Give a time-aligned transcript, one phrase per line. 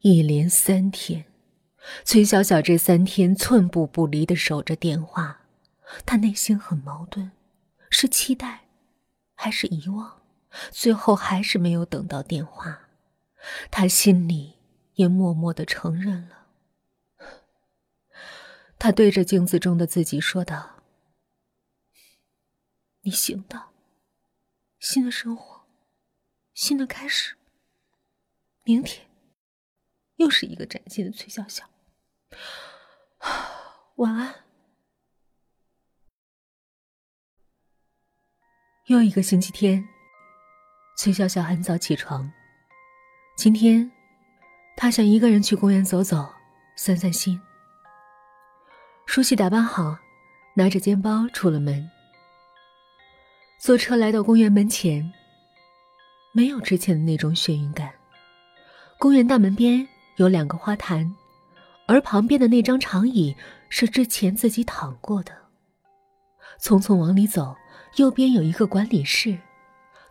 [0.00, 1.24] 一连三天，
[2.04, 5.40] 崔小小这三天寸步不离的守着电话，
[6.06, 7.32] 她内心很矛盾，
[7.90, 8.68] 是期待，
[9.34, 10.22] 还是遗忘？
[10.70, 12.88] 最后还是没有等到电话，
[13.72, 14.54] 她心里
[14.94, 16.46] 也默默的承认了。
[18.78, 20.84] 她对着镜子中的自己说道
[23.02, 23.70] ：“你行的，
[24.78, 25.66] 新的生活，
[26.54, 27.34] 新的开始。
[28.62, 29.06] 明天。”
[30.18, 31.64] 又是一个崭新的崔笑笑，
[33.96, 34.34] 晚安。
[38.86, 39.88] 又一个星期天，
[40.96, 42.32] 崔笑笑很早起床。
[43.36, 43.88] 今天，
[44.76, 46.28] 他想一个人去公园走走，
[46.74, 47.40] 散散心。
[49.06, 49.96] 梳洗打扮好，
[50.54, 51.88] 拿着肩包出了门。
[53.60, 55.12] 坐车来到公园门前，
[56.32, 57.94] 没有之前的那种眩晕感。
[58.98, 59.88] 公园大门边。
[60.18, 61.14] 有两个花坛，
[61.86, 63.36] 而旁边的那张长椅
[63.68, 65.32] 是之前自己躺过的。
[66.60, 67.56] 匆匆往里走，
[67.96, 69.38] 右边有一个管理室，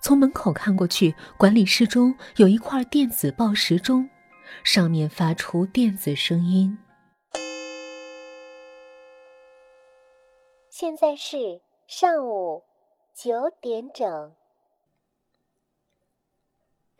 [0.01, 4.09] 从门口看过去，管理室中有一块电子报时钟，
[4.63, 6.77] 上面发出电子声音。
[10.69, 12.63] 现在是上午
[13.13, 14.31] 九点整。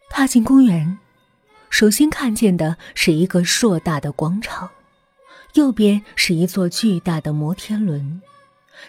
[0.10, 1.00] 踏进公园。
[1.78, 4.72] 首先看见的是一个硕大的广场，
[5.54, 8.20] 右边是一座巨大的摩天轮，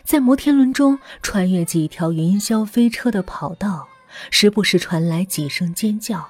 [0.04, 3.86] 在摩天轮中穿越几条云霄飞车的跑道，
[4.30, 6.26] 时不时传来几声尖叫，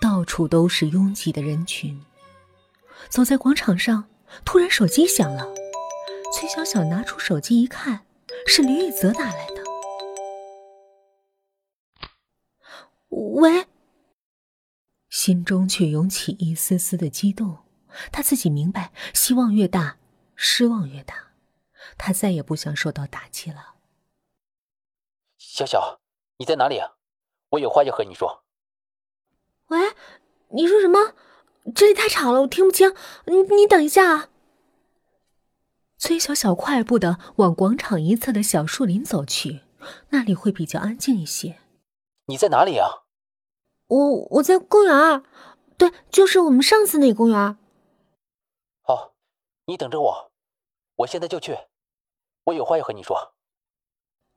[0.00, 2.00] 到处都是拥挤的人群。
[3.10, 4.06] 走在广场上，
[4.46, 5.46] 突然手机响了，
[6.32, 8.06] 崔小小拿出手机一看，
[8.46, 9.62] 是李雨泽打来的。
[13.10, 13.66] 喂。
[15.24, 17.58] 心中却涌起一丝丝的激动，
[18.10, 19.98] 他自己明白，希望越大，
[20.34, 21.14] 失望越大，
[21.96, 23.76] 他再也不想受到打击了。
[25.38, 26.00] 小小，
[26.38, 26.94] 你在哪里啊？
[27.50, 28.42] 我有话要和你说。
[29.68, 29.94] 喂，
[30.56, 31.14] 你说什么？
[31.72, 32.92] 这里太吵了，我听不清。
[33.26, 34.28] 你你等一下啊。
[35.98, 39.60] 崔小小快步的往广场一侧的小树林走去，
[40.08, 41.60] 那里会比较安静一些。
[42.26, 43.01] 你在哪里啊？
[43.92, 45.22] 我我在公园，
[45.76, 47.58] 对，就是我们上次那公园。
[48.80, 49.12] 好，
[49.66, 50.32] 你等着我，
[50.96, 51.54] 我现在就去，
[52.44, 53.34] 我有话要和你说。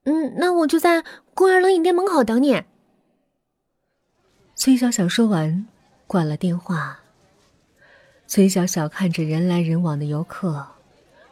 [0.04, 2.64] 嗯，那我就在公园冷饮店门口等你。
[4.56, 5.66] 崔小小说完，
[6.06, 7.00] 挂了电话。
[8.28, 10.68] 崔小小看着人来人往的游客，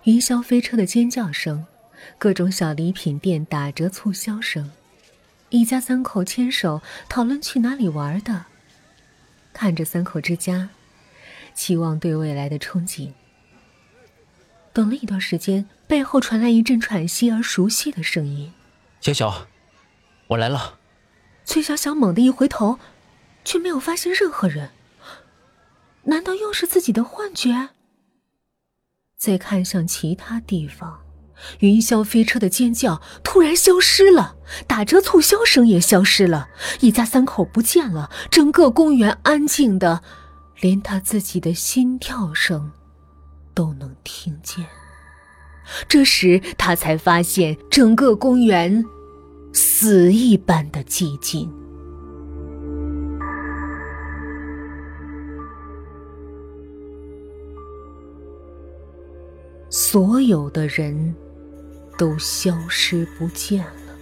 [0.03, 1.65] 云霄飞车的尖叫声，
[2.17, 4.71] 各种小礼品店打折促销声。
[5.53, 8.45] 一家三口牵手讨论去哪里玩的，
[9.53, 10.69] 看着三口之家，
[11.53, 13.11] 期望对未来的憧憬。
[14.73, 18.51] 等了一段时间，背后传来一阵喘息而熟悉的声音
[18.99, 19.45] ：“小小，
[20.29, 20.79] 我来了。”
[21.45, 22.79] 崔小小猛地一回头，
[23.45, 24.71] 却没有发现任何人。
[26.05, 27.69] 难道又是自己的幻觉？
[29.15, 31.02] 再看向其他地方。
[31.59, 34.35] 云霄飞车的尖叫突然消失了，
[34.67, 36.47] 打折促销声也消失了，
[36.79, 40.01] 一家三口不见了，整个公园安静的，
[40.59, 42.71] 连他自己的心跳声
[43.53, 44.65] 都能听见。
[45.87, 48.83] 这时他才发现，整个公园
[49.53, 51.51] 死一般的寂静，
[59.93, 61.13] 所有的人。
[61.95, 63.95] 都消失不见了。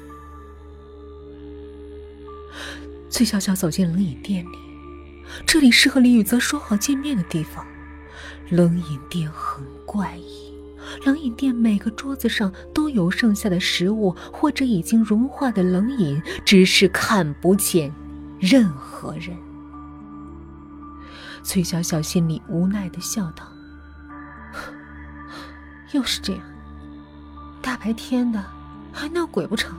[3.09, 4.57] 崔小小走进冷饮店里，
[5.45, 7.67] 这里是和李雨泽说好见面的地方。
[8.49, 10.53] 冷饮店很怪异，
[11.05, 17.93] 冷饮店每个桌子上都有剩下的食物或者已经融化的冷饮，只是看不见
[18.39, 19.35] 任何人。
[21.43, 23.45] 崔小小心里无奈的笑道
[25.93, 26.41] ：“又是这样。”
[27.61, 28.43] 大白天的，
[28.91, 29.75] 还闹鬼不成？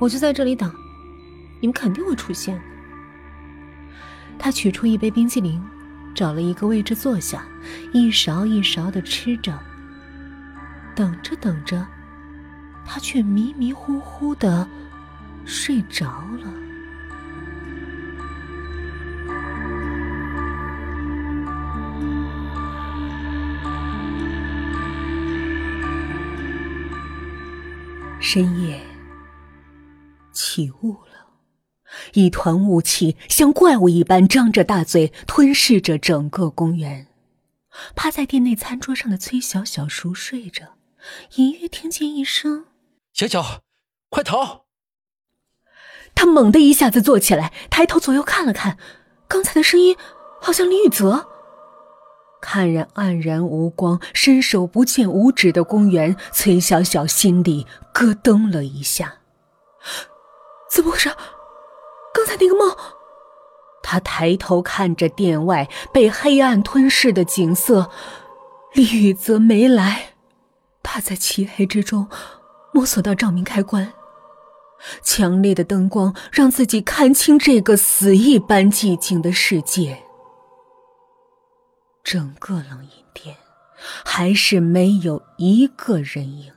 [0.00, 0.72] 我就在这里等，
[1.60, 2.60] 你们肯定会出现。
[4.38, 5.62] 他取出一杯冰淇淋，
[6.14, 7.44] 找了一个位置坐下，
[7.92, 9.58] 一勺一勺的吃着。
[10.94, 11.86] 等着等着，
[12.84, 14.66] 他却迷迷糊糊的
[15.44, 16.61] 睡着了。
[28.34, 28.80] 深夜，
[30.32, 31.26] 起雾了，
[32.14, 37.08] 一团雾气像怪物一般张着大嘴吞噬着整个公园。
[37.94, 40.78] 趴在店内餐桌上的崔小小熟睡着，
[41.34, 42.64] 隐约听见一声
[43.12, 43.60] ：“小小，
[44.08, 44.64] 快逃！”
[46.16, 48.78] 他猛地一下子坐起来，抬头左右看了看，
[49.28, 49.94] 刚才的声音
[50.40, 51.28] 好像李雨泽。
[52.42, 59.14] 看着黯然无光、伸手不见五指的公园，崔小小心里咯噔了一下。
[60.68, 61.08] 怎么回事？
[62.12, 62.76] 刚才那个梦……
[63.82, 67.90] 他抬头看着殿外被黑暗吞噬的景色，
[68.74, 70.14] 李雨泽没来。
[70.82, 72.08] 他在漆黑之中
[72.72, 73.92] 摸索到照明开关。
[75.02, 80.02] 强烈的灯光让自己看清这个死一般寂静的世界。
[82.12, 83.34] 整个冷饮店
[84.04, 86.52] 还是没有一个人影。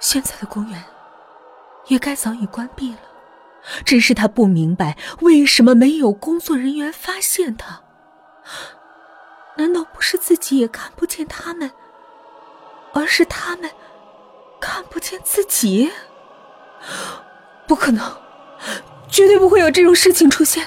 [0.00, 0.82] 现在的公园
[1.88, 3.00] 也该早已关闭了，
[3.84, 7.82] 只是他不明白为什么没有工作人员发现他。
[9.58, 11.70] 难道不是自己也看不见他们，
[12.94, 13.70] 而是他们？
[14.58, 15.92] 看不见自己，
[17.66, 18.10] 不可能，
[19.10, 20.66] 绝对不会有这种事情出现。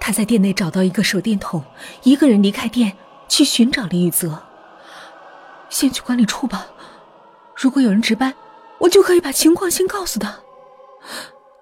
[0.00, 1.64] 他在店内找到一个手电筒，
[2.02, 2.96] 一个人离开店
[3.28, 4.42] 去寻找李雨泽。
[5.68, 6.66] 先去管理处吧，
[7.54, 8.34] 如果有人值班，
[8.78, 10.38] 我就可以把情况先告诉他，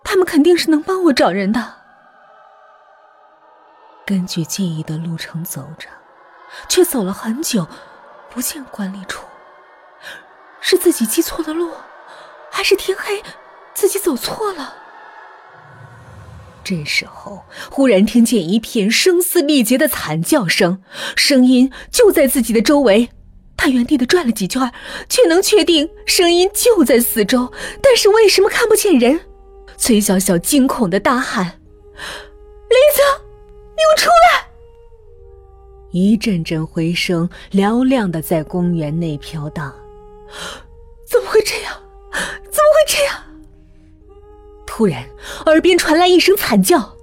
[0.05, 1.75] 他们肯定是能帮我找人的。
[4.05, 5.89] 根据记忆的路程走着，
[6.69, 7.67] 却走了很久，
[8.31, 9.27] 不见管理处。
[10.61, 11.73] 是自己记错了路，
[12.51, 13.23] 还是天黑，
[13.75, 14.75] 自己走错了？
[16.69, 20.83] 这时候，忽然听见一片声嘶力竭的惨叫声，
[21.15, 23.09] 声音就在自己的周围。
[23.57, 24.73] 他原地的转了几圈，
[25.09, 29.21] 却能确定声音就在四周，但是为什么看不见人？
[29.77, 31.45] 崔小小惊恐的大喊
[32.69, 33.23] ：“林泽，
[33.71, 34.49] 你给我出来！”
[35.95, 39.73] 一阵阵回声嘹亮的在公园内飘荡。
[41.09, 41.73] 怎么会这样？
[42.11, 43.23] 怎么会这样？
[44.77, 45.09] 突然，
[45.47, 46.99] 耳边传来一声惨叫：“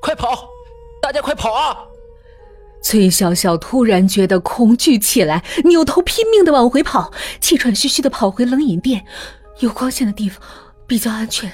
[0.00, 0.48] 快跑！
[1.02, 1.76] 大家快跑啊！”
[2.80, 9.04] 崔小小突然觉得恐惧起来，扭头拼命的往回跑，气喘吁吁的跑回冷饮店。
[9.58, 10.40] 有光线的地方
[10.86, 11.52] 比较安全。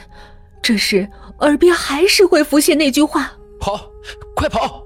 [0.63, 1.11] 这时，
[1.41, 3.91] 耳边还是会浮现那句话：“跑，
[4.37, 4.85] 快跑！”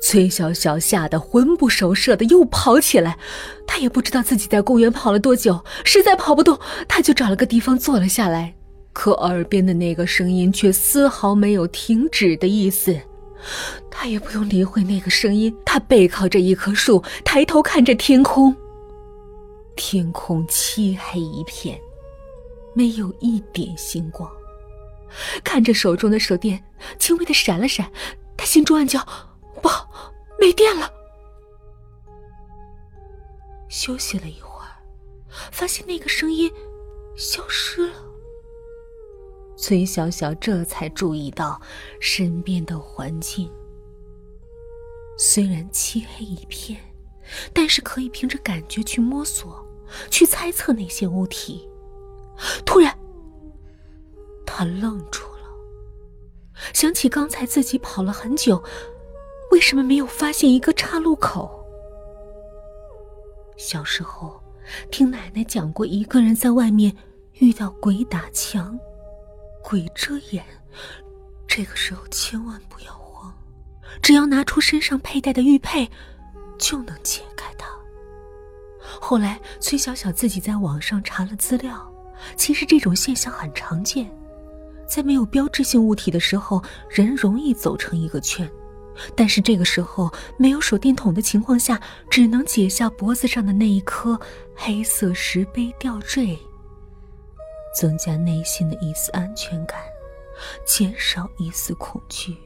[0.00, 3.18] 崔小小吓得魂不守舍的又跑起来，
[3.66, 6.58] 她也不知道自己在公园跑了多久，实在跑不动，
[6.88, 8.54] 她就找了个地方坐了下来。
[8.92, 13.00] 可耳边的那个声音却丝毫没有停止的意思，
[13.90, 15.54] 他也不用理会那个声音。
[15.64, 18.54] 他背靠着一棵树，抬头看着天空，
[19.76, 21.80] 天空漆黑一片，
[22.74, 24.30] 没有一点星光。
[25.42, 26.62] 看着手中的手电
[26.98, 27.90] 轻微的闪了闪，
[28.36, 29.00] 他心中暗叫。
[29.60, 30.90] 不好，没电了。
[33.68, 34.76] 休息了一会儿，
[35.50, 36.50] 发现那个声音
[37.16, 37.94] 消失了。
[39.62, 41.62] 崔小小这才注意到
[42.00, 43.48] 身边的环境，
[45.16, 46.80] 虽然漆黑一片，
[47.52, 49.64] 但是可以凭着感觉去摸索、
[50.10, 51.70] 去猜测那些物体。
[52.66, 52.98] 突然，
[54.44, 55.46] 他愣住了，
[56.74, 58.60] 想起刚才自己跑了很久。
[59.52, 61.64] 为什么没有发现一个岔路口？
[63.56, 64.42] 小时候
[64.90, 66.96] 听奶奶讲过，一个人在外面
[67.34, 68.76] 遇到鬼打墙、
[69.62, 70.44] 鬼遮眼，
[71.46, 73.32] 这个时候千万不要慌，
[74.02, 75.88] 只要拿出身上佩戴的玉佩，
[76.58, 77.66] 就能解开它。
[79.00, 81.90] 后来崔小小自己在网上查了资料，
[82.36, 84.10] 其实这种现象很常见，
[84.86, 88.50] 在没有标志性物体的时候，人容易走成一个圈。
[89.16, 94.20] 但是这个时候没有手电筒的情况下，只能解下脖子上的那一颗
[94.54, 96.38] 黑色石碑吊坠，
[97.74, 99.80] 增加内心的一丝安全感，
[100.64, 102.36] 减少一丝恐惧。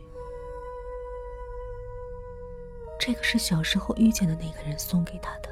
[2.98, 5.48] 这个是小时候遇见的那个人送给他的，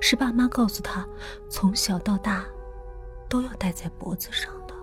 [0.00, 1.08] 是爸妈告诉他
[1.48, 2.44] 从小到大
[3.28, 4.74] 都要戴在脖子上的。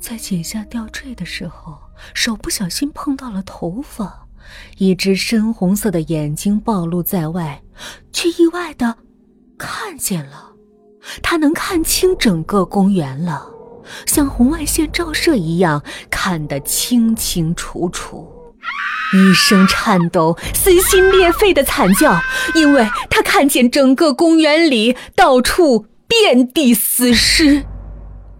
[0.00, 1.78] 在解下吊坠的时候，
[2.14, 4.26] 手不小心碰到了头发，
[4.78, 7.62] 一只深红色的眼睛暴露在外，
[8.10, 8.96] 却意外的
[9.58, 10.49] 看见了，
[11.22, 13.46] 他能看清整个公园了，
[14.06, 18.28] 像红外线照射一样看得清清楚楚。
[19.12, 22.20] 一声颤抖、撕心裂肺的惨叫，
[22.54, 27.64] 因为他看见整个公园里到处遍地死尸。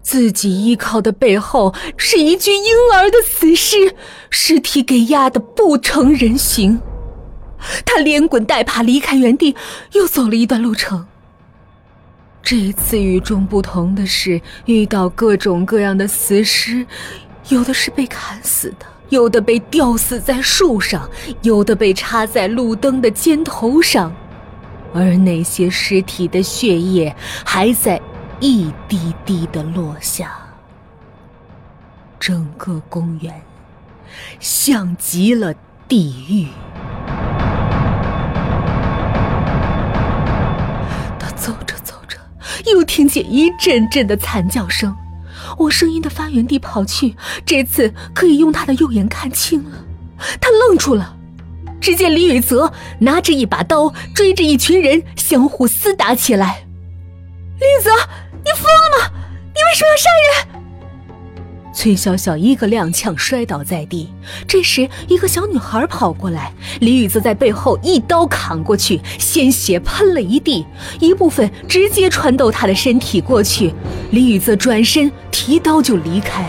[0.01, 3.95] 自己依靠的背后是一具婴儿的死尸，
[4.29, 6.79] 尸体给压得不成人形。
[7.85, 9.55] 他连滚带爬离开原地，
[9.91, 11.05] 又走了一段路程。
[12.43, 16.85] 这一次与众不同的是，遇到各种各样的死尸，
[17.49, 21.09] 有的是被砍死的，有的被吊死在树上，
[21.43, 24.13] 有的被插在路灯的尖头上，
[24.93, 28.01] 而那些尸体的血液还在
[28.39, 30.33] 一滴滴的落下。
[32.19, 33.41] 整个公园
[34.39, 35.53] 像极了
[35.87, 36.47] 地狱。
[42.71, 44.95] 又听见一阵阵的惨叫声，
[45.57, 49.85] 我声音的发源地跑去，这次可以用他的右眼看清了。
[50.39, 51.15] 他愣住了，
[51.79, 56.63] 只见李雨泽拿着一把刀，追着一群人相互厮打起来。
[57.59, 57.91] 李雨泽，
[58.43, 59.11] 你疯了吗？
[59.53, 60.09] 你为什么要杀
[60.53, 60.60] 人？
[61.73, 64.09] 崔小小一个踉跄摔倒在地，
[64.47, 70.65] 这时一个小女孩跑过来，李宇则在背后一刀砍过去，鲜血喷了一地，
[70.99, 73.73] 一部分直接穿透她的身体过去，
[74.11, 76.45] 李宇则转身提刀就离开。